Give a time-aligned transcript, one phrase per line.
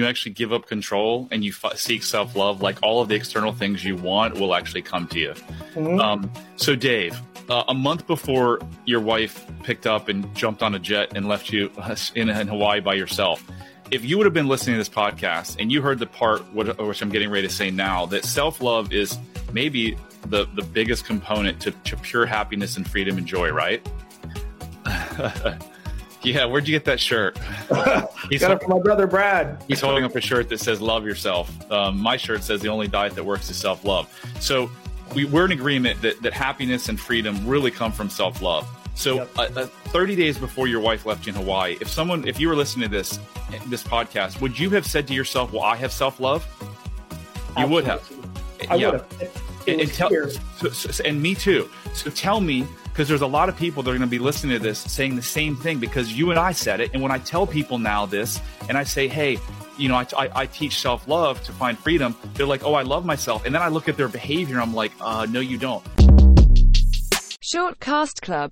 [0.00, 3.14] you actually give up control and you f- seek self love, like all of the
[3.14, 5.34] external things you want will actually come to you.
[5.74, 6.00] Mm-hmm.
[6.00, 10.78] Um, so, Dave, uh, a month before your wife picked up and jumped on a
[10.78, 11.70] jet and left you
[12.14, 13.44] in, in Hawaii by yourself,
[13.90, 17.02] if you would have been listening to this podcast and you heard the part which
[17.02, 19.18] I'm getting ready to say now, that self love is
[19.52, 19.96] maybe
[20.26, 23.86] the, the biggest component to, to pure happiness and freedom and joy, right?
[26.22, 27.38] yeah, where'd you get that shirt?
[28.30, 29.62] He's got it from my brother Brad.
[29.66, 32.88] He's holding up a shirt that says "Love Yourself." Um, my shirt says "The only
[32.88, 34.08] diet that works is self love."
[34.40, 34.70] So
[35.14, 38.68] we, we're in agreement that that happiness and freedom really come from self love.
[38.94, 39.30] So, yep.
[39.38, 42.48] uh, uh, 30 days before your wife left you in Hawaii, if someone, if you
[42.48, 43.18] were listening to this
[43.68, 46.46] this podcast, would you have said to yourself, "Well, I have self love"?
[47.56, 48.08] You would have.
[48.68, 48.90] I yeah.
[48.90, 49.42] would have.
[49.66, 50.10] And, tell,
[50.56, 51.70] so, so, and me too.
[51.92, 52.66] So tell me,
[53.00, 55.16] because there's a lot of people that are going to be listening to this saying
[55.16, 56.90] the same thing because you and I said it.
[56.92, 59.38] And when I tell people now this, and I say, "Hey,"
[59.78, 62.14] you know, I, I, I teach self love to find freedom.
[62.34, 64.60] They're like, "Oh, I love myself," and then I look at their behavior.
[64.60, 65.82] I'm like, uh, "No, you don't."
[67.40, 68.48] Short Cast Club